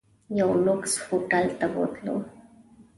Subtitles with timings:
[0.39, 2.15] یو لوکس هوټل ته بوتلو.